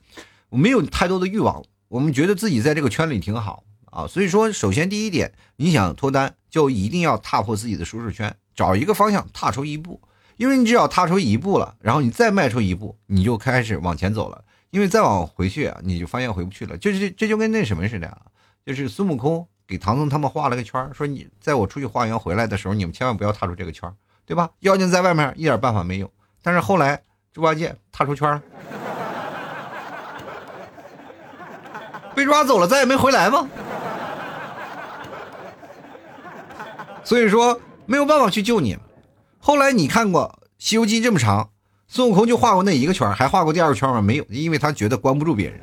[0.51, 4.07] 我没有太多的欲望，我们觉得自己在这个圈里挺好啊。
[4.07, 10.01] 所以说，首先第一点，你想脱单，就一定要踏破自己的舒适圈，找一个方向踏出一步。
[10.37, 14.45] 因为你只要踏出一步了，然后你再迈出一步，你就开始往前走了。
[14.69, 16.77] 因为再往回去啊，你就发现回不去了。
[16.77, 18.21] 就是这就跟那什么似的啊，
[18.67, 23.93] 就是孙悟空给唐僧他们画了个圈，说你在我出去化缘回来的时候，你们千万不要踏出这个圈，
[24.25, 24.51] 对吧？
[24.61, 26.11] 妖精在外面一点办法没有。
[26.43, 27.03] 但是后来
[27.33, 28.43] 猪八戒踏出圈了，
[32.15, 33.49] 被抓走了，再也没回来吗？
[37.03, 38.79] 所以说没有办法去救你。
[39.39, 41.51] 后来你看过《西游记》这么长，
[41.89, 44.01] 孙悟空就画过那一个圈，还画过第二个圈吗？
[44.01, 45.61] 没有，因为他觉得关不住别人。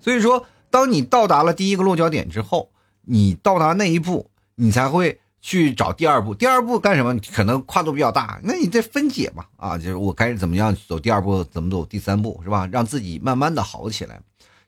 [0.00, 2.70] 所以说，当你到达了第一个落脚点之后，
[3.02, 6.34] 你到达那一步，你才会去找第二步。
[6.34, 7.18] 第二步干什么？
[7.32, 9.44] 可能跨度比较大，那你再分解嘛？
[9.56, 12.68] 啊，就是我该怎么样走第二步，怎么走第三步，是吧？
[12.72, 14.20] 让自己慢慢的好起来。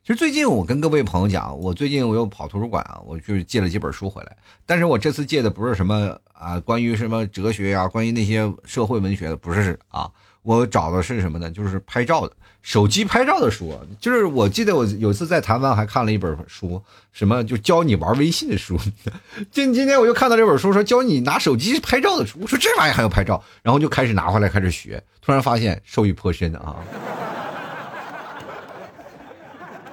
[0.05, 4.35] 其实最近我跟各位朋友讲，我最近我又跑图书馆啊，我就借了几本书回来。
[4.65, 10.11] 但是我这次借的不是什么啊，关于什么哲学呀，关于那些社会文学的，不是啊。
[10.41, 11.49] 我找的是什么呢？
[11.49, 13.77] 就是拍照的，手机拍照的书。
[13.99, 18.75] 就是我记得我有一次在台湾还看了一本书，什么就教你玩微信的书。
[19.51, 22.39] 今今天我又看到这本书，说教你拿手机拍照的书。
[22.41, 26.77] 我说这玩意还要拍照，然后就开始拿回来开始学，突然发现受益颇深啊。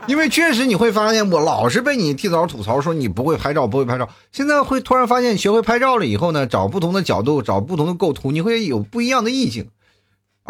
[0.06, 4.08] 因为确实你会发现，我老是被你替早吐槽说你不会拍照，不会拍照。
[4.32, 9.68] 现在会突然发现，学会拍照了以后呢，找不同的角度，找不同的构图，你会有不一样的意境。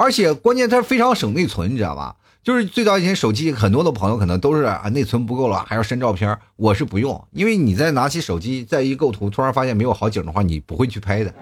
[0.01, 2.17] 而且关键它非常省内存，你知道吧？
[2.43, 6.39] 就是最早以前手机很多的朋友可能都是啊内存不够了，还要删照片。
[6.57, 11.35] 我是不用，因为你在拿起手机再一构图，突然发现没有好景的话，你不会去拍的。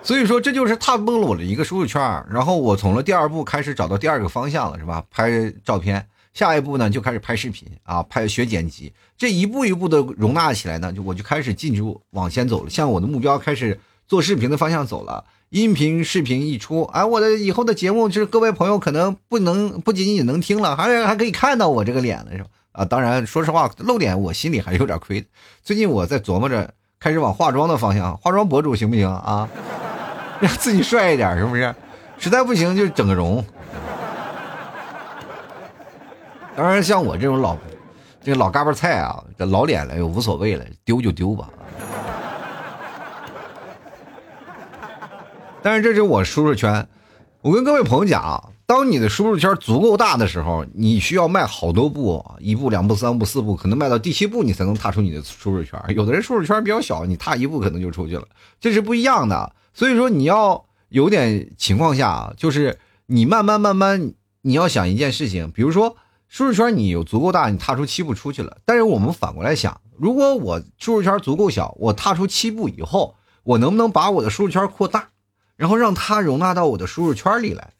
[0.00, 5.04] 所以说，这就是踏崩了我的一个舒适圈然后我从了第二步开始找到第二个方向了，是吧？
[5.10, 13.76] 拍照片，下一步呢就开始拍视频啊，拍学剪辑，这一步一步的容纳起来呢，就我就开始进入往前走了，向我的目标开始
[14.12, 15.24] 做视频的方向走了。
[15.48, 22.50] 音频、视频一出，哎，我的以后的节目就是各位朋友可能不能不仅仅能听了，还还可以看到我这个脸了，是吧？
[22.72, 25.24] 啊，当然，说实话，露脸我心里还是有点亏。
[25.62, 29.48] 最近我在琢磨着开始往化妆的方向，化妆博主行不行啊？
[30.40, 31.74] 让自己帅一点，是不是？
[32.18, 33.42] 实在不行就整个容。
[36.54, 37.56] 当然，像我这种老
[38.22, 41.48] 这个老嘎巴菜啊，这老脸了也无所谓了，丢就丢吧。
[45.62, 46.88] 但是这是我舒适圈。
[47.40, 55.80] 我跟各位朋友讲啊，当你的舒适圈足够大的时候，你需要迈好多步，一步、两步、三步、四步，可能迈到第七步，你才能踏出你的舒适圈。
[55.94, 58.26] 有的人舒适圈比较小，你踏一步可能就出去了，
[58.60, 59.54] 这是不一样的。
[59.72, 65.96] 所以说，你要有点情况下啊，就是你慢慢慢慢，你要想一件事情，比如说
[66.28, 68.58] 舒适圈你有足够大，你踏出七步出去了。
[68.64, 75.08] 但是我们反过来想，如果我舒适圈足够小，我踏出七步以后，我能不能把我的舒适圈扩大，
[75.62, 77.70] 然后让它容纳到我的舒适圈里来？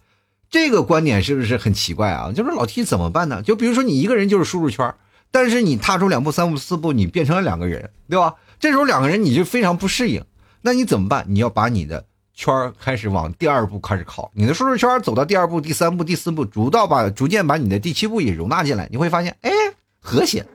[0.49, 2.31] 这个观点是不是很奇怪啊？
[2.31, 3.43] 就是老 T 怎么办呢？
[3.43, 4.95] 就比如说你一个人就是舒适圈，
[5.33, 8.37] 但是你踏出两步、三步、四步，你变成了两个人，对吧？
[8.61, 10.25] 这时候两个人你就非常不适应。
[10.61, 11.25] 那你怎么办？
[11.27, 19.51] 你要把你的圈开始往第二步开始靠，你的舒适圈走到第二步、第三步、第四步，逐到把逐渐把你的第七步也容纳进来，你会发现，哎，
[19.99, 20.47] 和谐。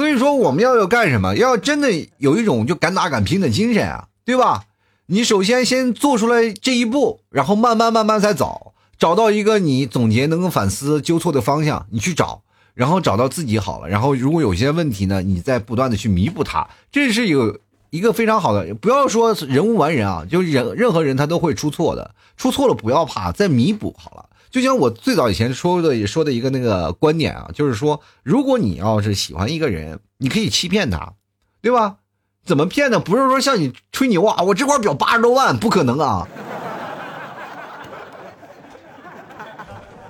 [0.00, 1.36] 所以说，我们要要干什么？
[1.36, 4.64] 要真的有一种就敢打敢拼的精神啊，对吧？
[5.04, 12.40] 你首先先做出来这一步，然后慢慢慢慢再找，找到一个你总结、能够反思、纠错的方向，你去找。
[12.72, 17.58] 然后找到自己好了，然后如果有些问题呢，你再不断的去弥补它，这是有
[17.90, 18.74] 一个非常好的。
[18.76, 24.29] 不要说人无完人啊，就人任何人他都会出错的，出错了不要怕，再弥补好了。
[24.50, 31.12] 就像我最早以前说的也说的一个那个观点啊，就是说，如果你要是喜欢一个人，你可以欺骗他，
[31.62, 31.96] 对吧？
[32.44, 32.98] 怎么骗呢？
[32.98, 36.26] 不是说像你吹牛啊，我这块表八十多万，不可能啊，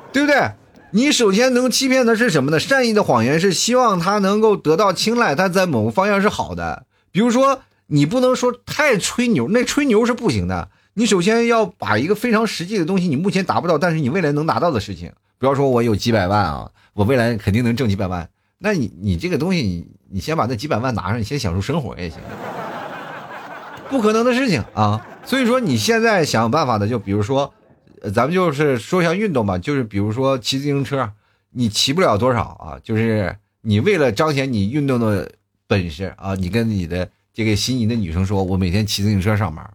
[0.12, 0.52] 对不对？
[0.92, 2.58] 你首先能欺骗的是什么呢？
[2.58, 6.86] 善意的谎言是希望他能够得到青睐，他在某个方向是好的。
[7.12, 10.70] 比如说，你不能说太吹牛，那吹牛是不行的。
[10.94, 18.28] 你首先要把一个非常实际的东西，你目前达不到，但是你未来能达到的事情，不要说我有几百万啊，我未来肯定能挣几百万。
[18.58, 22.18] 那你你这个东西，你你先把那几百万拿上，你先享受生活也行。
[23.88, 25.04] 不可能的事情啊！
[25.24, 27.52] 所以说你现在想办法的，就比如说，
[28.14, 31.10] 咱们就是说一下运动吧，就是比如说骑自行车，
[31.50, 35.32] 你骑不了多少啊，就是你为了彰显你运动的
[35.66, 39.68] 本事啊，你跟你的这个心仪的女生说，我每天骑自行车上班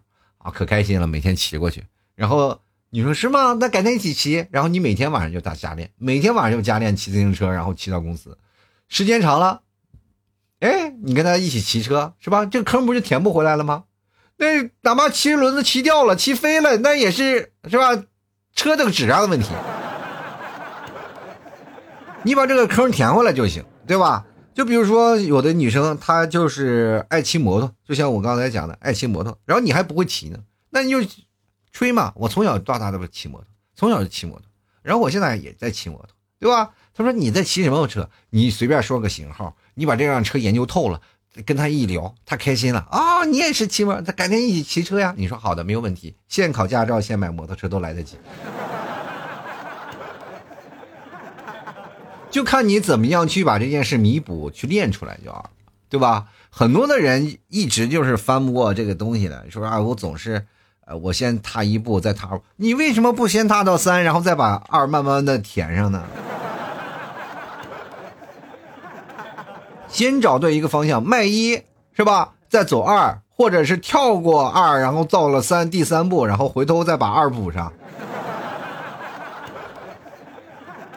[0.46, 1.84] 啊，可开心了，每天骑过去。
[2.14, 3.56] 然后你说是吗？
[3.58, 4.46] 那改天一起骑。
[4.52, 8.38] 然后你每天晚上就打加练，每天晚上就加练骑自行车，然后骑到公司。
[8.88, 9.62] 时间长了，
[10.60, 12.46] 哎，你跟他一起骑车是吧？
[12.46, 13.84] 这个坑不就填不回来了吗？
[14.36, 18.04] 那哪怕骑轮子骑掉了、骑飞了，那也是是吧？
[18.54, 19.48] 车的质量的问题，
[22.22, 24.24] 你把这个坑填回来就行，对吧？
[24.56, 30.38] 就比如说有的女生她就是爱骑摩托，就像我刚才讲的爱骑摩托，然后你还不会骑呢，
[30.70, 30.98] 那你就
[31.70, 32.10] 吹嘛。
[32.16, 34.46] 我从小到大都是骑摩托，从小就骑摩托，
[34.82, 36.08] 然后我现在也在骑摩托，
[36.40, 36.70] 对吧？
[36.94, 38.08] 他说你在骑什么车？
[38.30, 41.02] 你随便说个型号，你把这辆车研究透了，
[41.44, 43.26] 跟他一聊，他开心了啊！
[43.26, 45.14] 你也是骑摩，他改天一起骑车呀？
[45.18, 46.16] 你说好的，没有问题。
[46.28, 48.16] 现考驾照，现买摩托车都来得及，
[52.36, 55.48] 就看你怎么样去把这件事弥补，去练出来就好，
[55.88, 56.26] 对吧？
[56.50, 60.44] 很多的人一直就是翻不过这个东西的，说啊，我总是，
[60.84, 66.04] 呃，我先踏一步，再踏，你为什么不先踏到三，然后再把二慢慢的填上呢？
[69.88, 71.62] 先找对一个方向，迈一
[71.94, 72.34] 是吧？
[72.50, 77.72] 再走二，或者是跳过二，然后到了三，第三步，然后回头再把二补上。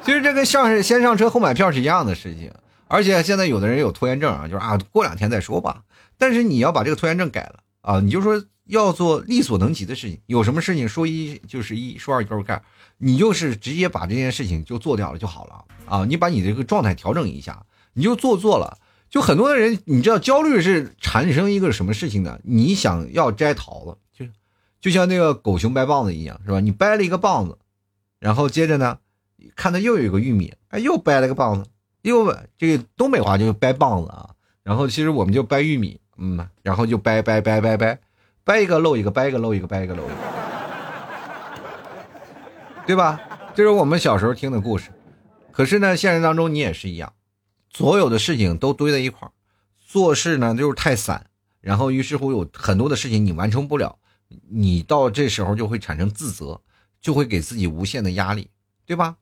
[0.09, 2.51] 其实这跟上先上车后买票是一样的事情。
[2.87, 5.83] 而且现在有的人有拖延症啊，就是啊，过两天再说吧。
[6.17, 10.19] 但是你要把这个拖延症改了啊，你就说要做力所能及的事情。
[10.25, 12.59] 有什么事情说一就是一，说二就是二，
[12.97, 16.05] 你就是直接把这件事情就做掉了就好了啊。
[16.05, 17.63] 你把你这个状态调整一下。
[17.93, 18.79] 你就做做了，
[19.11, 22.39] 就很多的人，你知道焦虑是产生一个什么事情呢？
[22.43, 24.25] 你想要摘桃子，就
[24.81, 26.59] 就像那个狗熊掰棒子一样，是吧？
[26.61, 27.59] 你掰了一个棒子，
[28.17, 28.97] 然后接着呢，
[29.59, 31.69] 看到又有一个玉米，哎，又掰了个棒子，
[32.03, 34.29] 又这个东北话就掰棒子啊。
[34.63, 37.99] 然后其实我们就掰玉米，嗯，然后就掰掰掰掰掰，
[38.45, 40.13] 掰一个漏一个，掰一个漏一个，掰一个漏一个，
[42.87, 43.19] 对吧？
[43.53, 44.91] 这是我们小时候听的故事。
[45.51, 47.11] 可是呢，现实当中你也是一样。
[47.69, 49.31] 所有的事情都堆在一块儿，
[49.85, 51.25] 做事呢就是太散，
[51.59, 53.97] 然后于是乎有很多的事情你完成不了，
[54.49, 56.61] 你到这时候就会产生自责，
[57.01, 58.49] 就会给自己无限的压力，
[58.85, 59.17] 对吧？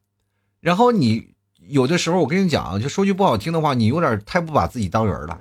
[0.61, 1.29] 然后你
[1.67, 5.39] 有的时候我跟你讲，就说句不好听的话，你有点太不把自己当人了。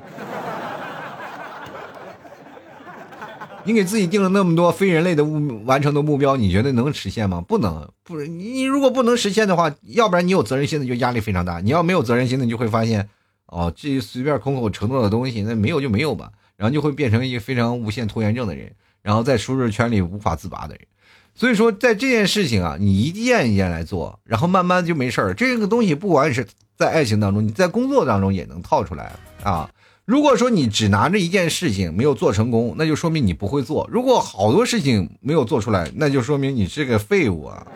[3.64, 7.40] 你给自己定了那么多非人类的目完成的目标，你觉得能实现吗？
[7.40, 11.59] 不能，不，你如果不能实现的话，要不然你有责任心的就压力非常大。
[11.61, 13.09] 你要没有责任心的，你就会发现，
[13.46, 20.87] 哦，这随便空口承诺的东西，那没有就没有吧，然后就会变成一个非常无限拖延症的人，然后在舒适圈里无法自拔的人。
[21.38, 25.35] 所以说，在这件事情啊，你一件一件来做，然后慢慢就没事儿。
[25.35, 26.46] 这个东西不管是
[26.77, 29.70] 在爱情当中，你在工作当中也能套出来啊。
[30.07, 37.66] 如果说你只拿着一件事情没有做成功，那就说明你不会做；如果好多事情没有做出来，那就说明你是个废物啊，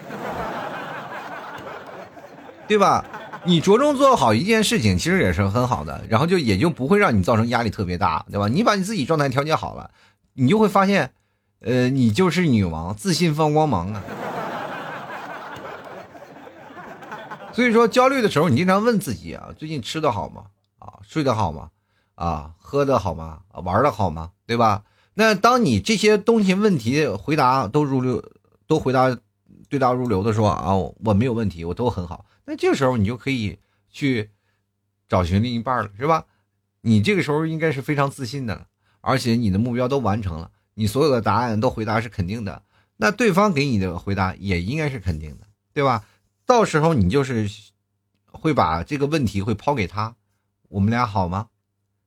[2.67, 3.05] 对吧？
[3.45, 8.49] 你着重做好一件事情，其实也是很好的，然后就也就不会让你造成压力特别大，对吧？
[8.49, 9.91] 你把你自己状态调节好了，
[10.35, 11.11] 你就会发现，
[11.61, 14.03] 呃，你就是女王，自信放光芒啊。
[17.53, 20.47] 所以说，焦虑的时候，你经常问自己啊：最近吃的好吗？
[20.79, 21.71] 啊，睡得好吗？
[22.15, 23.41] 啊，喝的好吗？
[23.53, 24.31] 玩的好吗？
[24.47, 24.85] 对吧？
[25.15, 28.25] 那当你这些东西问题回答都如流，
[28.67, 29.15] 都回答
[29.69, 32.25] 对答如流的说啊，我没有问题，我都很好。
[32.47, 33.59] 那这个时候你就可以
[33.91, 34.31] 去
[35.09, 36.25] 找寻另一半了，是吧？
[36.81, 38.67] 你这个时候应该是非常自信的，
[39.03, 40.51] 而且你的目标都完成了，
[40.81, 42.63] 你所有的答案都回答是肯定的，
[42.97, 46.05] 那对方给你的回答也应该是肯定的，对吧？
[46.47, 47.51] 到时候你就是
[48.25, 50.15] 会把这个问题会抛给他，
[50.71, 51.49] 我们俩好吗？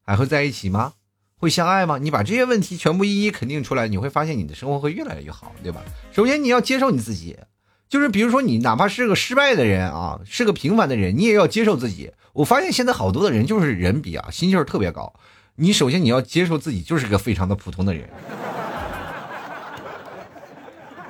[0.01, 0.93] 还会在一起吗？
[1.38, 1.99] 会相爱吗？
[1.99, 5.84] 你把这些问题全部一一肯定出来，你会发现你的生活会越来越好，对吧？
[6.11, 7.38] 首先你要接受你自己，
[7.88, 12.11] 就是比如说你哪怕是个失败的人啊，是个平凡的人，你也要接受自己。
[12.34, 15.13] 我发现现在好多的人就是人比啊心气儿特别高。
[15.55, 18.09] 你首先你要接受自己就是个非常的普通的人，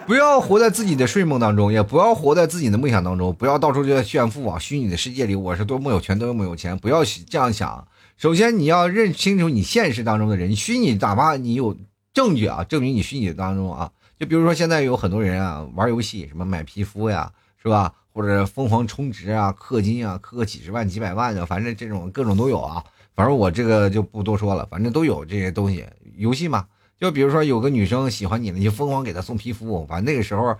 [0.06, 7.88] 不要活在自己的睡梦当中，也不要活在自己的梦想当中，不要到处就在炫富啊，虚拟的世界里我是多么有钱多么有钱，不要这样想。
[8.18, 11.76] 首先你要认清楚你现实当中的人，虚拟哪怕你有
[12.14, 17.32] 证据啊，证明你虚拟当中啊，就比如说现在有很多人啊玩游戏，什么买皮肤呀，
[17.62, 17.94] 是吧？
[18.12, 22.84] 或者疯狂充值啊，氪金啊，氪个几十万、几百万的，反正这种各种都有啊。
[23.16, 25.86] 反正我这个就不多说了，反正都有这些东西。
[26.16, 26.66] 游戏嘛，
[27.04, 30.56] 就比如说有个女生喜欢你了，你就疯狂给她送皮肤，反正那个时候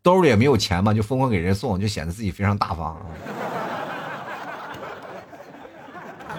[0.00, 3.04] 兜里也没有钱嘛，就疯狂给人送，就显得自己非常大方。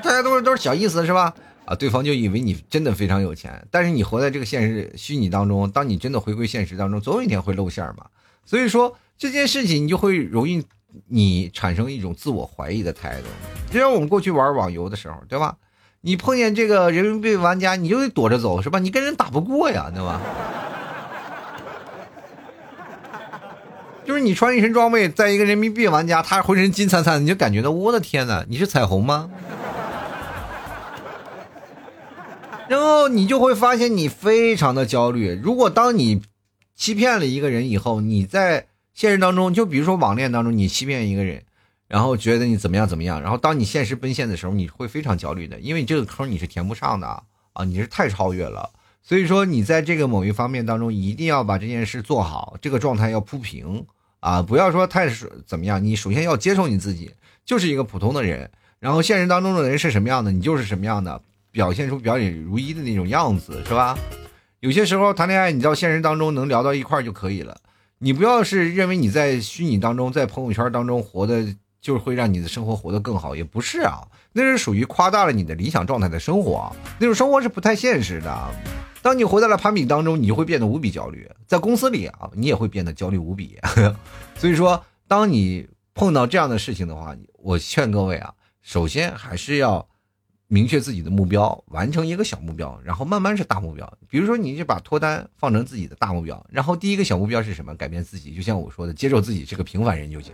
[0.01, 1.35] 大家都是都是小意思是吧？
[1.65, 8.05] 啊，对方就以为你真的非常有钱，但是你活在这个现实虚拟当中，当你真的回归现实当中，总有一天会露馅嘛。
[8.45, 10.65] 所以说这件事情，你就会容易
[11.09, 13.25] 你产生一种自我怀疑的态度。
[13.69, 15.57] 就像我们过去玩网游的时候，对吧？
[16.01, 18.79] 你碰见这个人民币玩家，你就得躲着走，是吧？
[18.79, 20.21] 你跟人打不过呀，对吧？
[24.05, 29.29] 就是你穿一身装备，在一个人民币玩家，他浑身金灿灿，你就感觉到我的天哪，你是彩虹吗？
[32.69, 35.37] 然后你就会发现你非常的焦虑。
[35.43, 36.21] 如果当你
[36.75, 41.43] 欺骗了一个人以后，你在现实当中，就比如说网恋当中，你欺骗一个人，
[41.89, 48.69] 然后觉得你怎么样怎么样，然后当你现实奔现的时候，你会非常焦虑的，因为这个坑你是填不上的啊，你是太超越了。
[49.01, 53.85] 所以说你在这个某一方面当中，一定要把这件事做好，这个状态要铺平
[54.21, 55.09] 啊，不要说太
[55.45, 55.83] 怎么样。
[55.83, 57.11] 你首先要接受你自己
[57.43, 61.21] 就是一个普通的人，然后现实当中的人是什么样的，你就是什么样的。
[61.51, 63.97] 表现出表里如一的那种样子，是吧？
[64.59, 67.57] 有些时候谈恋爱，你到现实当中能聊到一块就可以了。
[67.97, 71.43] 你不要是认为你在虚拟当中，在朋友圈当中活的，
[71.81, 74.01] 就是会让你的生活活得更好，也不是啊。
[74.33, 78.51] 那是属于夸大了你的理想状态的生活，那种生活是不太现实的。
[79.01, 81.29] 当你活在了攀比当中，你就会变得无比焦虑。
[81.47, 83.57] 在公司里啊，你也会变得焦虑无比。
[84.37, 89.87] 所以说，当你碰到这样的事情的话，我劝各位啊，首先还是要。
[90.51, 93.87] 明确自己的目标，完成一个小目标，然后慢慢是大目标。
[94.09, 97.75] 比如说，你就把脱单放成自己的大目标，然后第一个小目标是什么？
[97.75, 98.33] 改变自己。
[98.33, 100.33] 就像我说的，接受自己是个平凡人就行。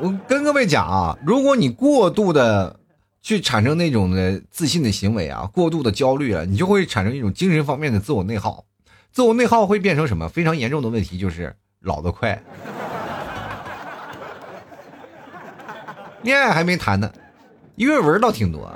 [0.00, 2.80] 我跟各位讲啊，如果你过度的
[3.22, 8.64] 去产生那种的自信的行为啊，过度的焦虑了，你就会产生一种精神方面的自我内耗。
[9.12, 10.28] 自我内耗会变成什么？
[10.28, 12.42] 非常严重的问题就是老得快。
[16.22, 17.08] 恋爱还没谈呢，
[17.76, 18.72] 阅文倒挺多。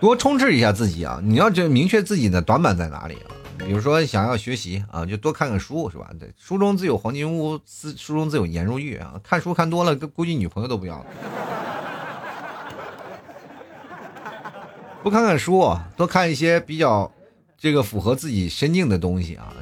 [0.00, 1.18] 多充斥一下自己啊！
[1.20, 3.18] 你要这明确自己的短板在哪里？
[3.58, 6.10] 比如说想要学习啊，就多看看书是吧？
[6.18, 9.20] 对，书中自有黄金屋，书书中自有颜如玉啊！
[9.22, 11.06] 看书看多了，估计女朋友都不要了。
[15.02, 17.12] 多看看书，多看一些比较
[17.56, 19.52] 这个符合自己身境的东西啊，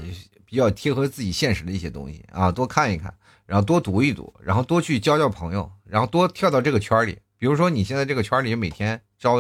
[0.44, 3.12] 比较贴合自己现实的一些东西啊，多看一看。
[3.44, 7.18] 然后多读一读，然后多去交交朋友，然后多跳到这个圈里。
[7.38, 9.36] 比如说你现在这个圈里每天招，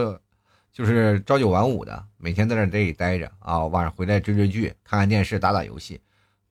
[0.76, 5.98] 就是朝九晚五的，每天在那这里待着啊，晚上回来追追剧、看看电视、打打游戏，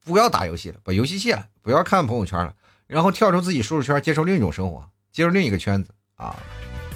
[0.03, 2.51] 不要打游戏了，把游戏卸了，不要看朋友圈了，
[2.87, 6.35] 然后跳出自己舒适圈，接受另一种生活，接受另一个圈子啊，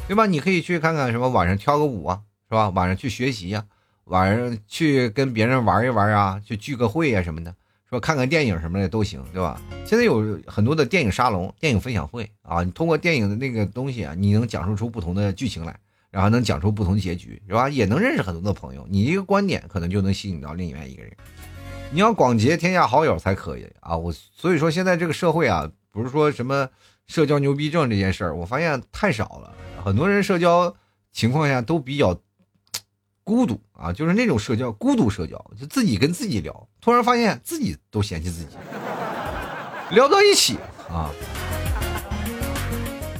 [0.07, 0.25] 对吧？
[0.25, 2.19] 你可以去看看什么晚上跳个舞啊，
[2.49, 2.69] 是吧？
[2.69, 3.63] 晚上去学习呀，
[4.05, 7.53] 晚上去跟别人玩一玩啊，去聚个会呀什么的。
[7.91, 9.61] 说看看电影什么的都行，对吧？
[9.85, 15.79] 现在有很多的电影沙龙、电影分享会啊，你通过电影的那个东西啊，你能讲述出不同的剧情来，
[16.11, 17.69] 然后能讲出不同结局，是吧？
[17.69, 18.85] 也能认识很多的朋友。
[18.89, 21.11] 你一个观点可能就能吸引到另外一个人。
[21.91, 23.97] 你要广结天下好友才可以啊！
[23.97, 26.69] 我所以说现在这个社会啊，不是说什么
[27.07, 29.55] 社交牛逼症这件事儿，我发现太少了。
[29.83, 30.75] 很多人社交
[31.11, 32.19] 情况下都比较。
[33.21, 38.57] 孤独啊，就是那种社交，孤独社交，就自己跟自己聊，突然发现自己都嫌弃自己，
[39.93, 40.57] 聊到一起
[40.89, 41.11] 啊。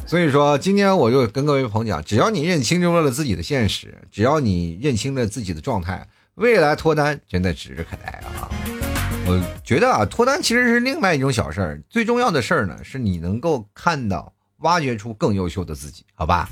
[0.09, 8.49] 所以说，今天我就跟各位朋友讲，只要你认清楚了自己的现实，只要你认清了自己的状态，未来脱单真的指日可待啊。
[9.27, 16.49] 我觉得啊，脱单其实是另外一种小事儿，最重要的事儿呢，是你能够看到、挖掘出更优秀的自己，好吧？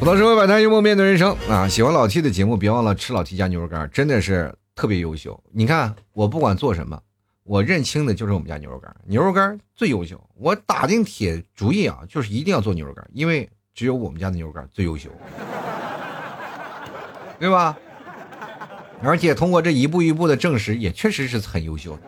[0.00, 1.68] 普通社会百态，幽默面对人生啊！
[1.68, 5.40] 喜欢老 T 的节目，别忘了吃老 T 家牛肉干，真的是特别优秀。
[5.52, 7.00] 你看我不管做什么，
[7.48, 10.22] 我认清的就是我们家牛肉干，牛肉干最优秀。
[10.34, 15.08] 我打定铁主意啊，就是一定要做牛肉干，因为只有我们家的牛肉干最优秀，
[17.40, 17.74] 对吧？
[19.02, 22.02] 而且通过这一步一步的证实，也确实是很优秀的。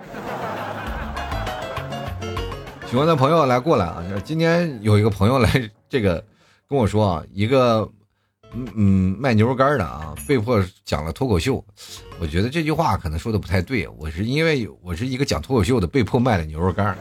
[2.86, 4.04] 喜欢的朋友来过来啊！
[4.22, 6.22] 今天有一个朋友来这个。
[6.68, 7.90] 跟我说啊，一个
[8.52, 11.64] 嗯嗯卖牛肉干的啊，被迫讲了脱口秀。
[12.18, 13.86] 我觉得这句话可能说的不太对。
[13.96, 16.96] 我是因为我是一个讲脱口秀的，被迫卖了牛肉干。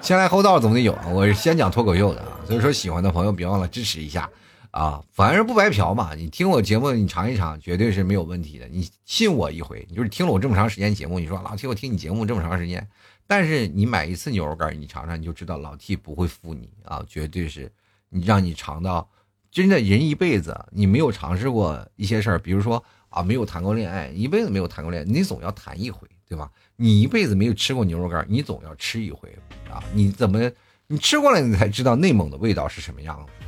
[0.00, 1.08] 先来后到总得有啊！
[1.08, 4.28] 我是先讲脱口秀的啊，所以说喜欢的朋友别忘了支持一下
[4.70, 5.02] 啊！
[5.10, 8.68] 反正不白嫖嘛，你听我节目你尝一尝，绝对是没有问题的。
[8.68, 12.86] 你信我一回，你就是听了我这么长时间节目，你说老 T 我听你节目这么长时间，
[13.26, 17.72] 但是你买一次牛肉干，你尝尝你就知道老 T 不会负你啊，绝对是
[18.10, 19.08] 你让你尝到，
[19.54, 26.50] 真的人一辈子你没有尝试过一些事儿，比如说啊没有谈过恋爱，一辈子没有谈过恋爱，你总要谈一回，对吧？
[26.74, 29.28] 你一辈子没有吃过牛肉干，你总要吃一回
[29.70, 29.80] 啊！
[29.92, 30.50] 你怎么
[30.88, 33.44] 你吃过了，你才知道内蒙的味道是什么样子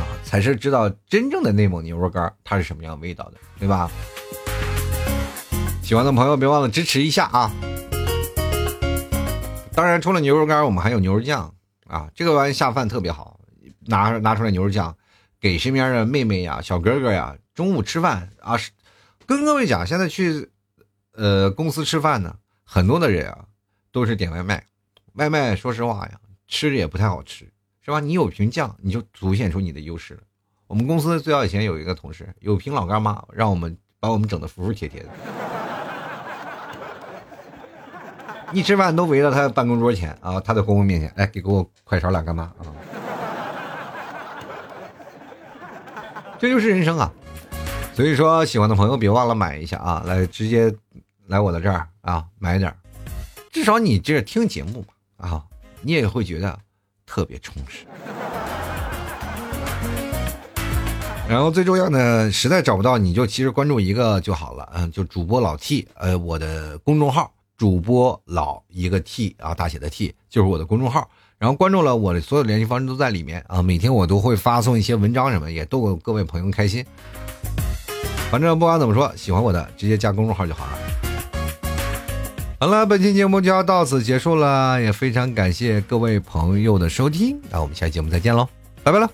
[0.00, 0.02] 啊？
[0.24, 3.88] 才是知道真正的内蒙牛肉干它是什么样味道的，对吧？
[5.84, 7.52] 喜欢的朋友别忘了支持一下啊！
[9.72, 11.54] 当然，除了牛肉干，我们还有牛肉酱
[11.86, 13.38] 啊，这个玩意下饭特别好，
[13.90, 14.96] 拿拿出来牛肉酱，
[15.38, 18.56] 给身边的妹妹呀、小哥哥呀，中午吃饭啊，
[19.26, 20.48] 跟各位讲，现在去。
[21.12, 23.44] 呃，公司吃饭呢，很多的人啊，
[23.92, 24.64] 都是点外卖。
[25.14, 26.12] 外卖说实话呀，
[26.46, 27.44] 吃着也不太好吃，
[27.84, 27.98] 是吧？
[27.98, 30.20] 你有瓶酱，你就凸显出你的优势了。
[30.68, 35.08] 我们公司最早以前有一个同事，有瓶老干妈，让我们把我们整的服服帖帖的。
[38.52, 42.72] 一吃饭都围到他办公桌前啊，他的公公面前，来给给我快勺老干妈啊。
[46.40, 47.12] 这就是人生啊！
[47.94, 50.74] 所以说，喜欢的朋友别忘了买一下啊，来直接。
[51.26, 52.76] 来我的这儿啊，买点儿
[53.52, 55.44] 至少你这听节目嘛啊，
[55.80, 56.58] 你也会觉得
[57.06, 57.86] 特别充实。
[61.28, 71.08] 然后最重要的，实在找不到，你就其实关注一个就好了，嗯，就主播老 T，呃，我的公众号主播老一个 T 啊，大写的 T 就是我的公众号。
[71.40, 76.84] 然后关注了我的所有联系方式都在里面啊，每天我都会发送一些文章什么，也逗各位朋友开心。
[78.30, 80.72] 反正不管怎么说，喜欢我的直接加公众号就好了。
[82.60, 88.46] 好了，本期节目就要到此结束了，也非常感谢各位朋友的收听，那我们下期节目再见喽，
[88.82, 89.10] 拜拜了。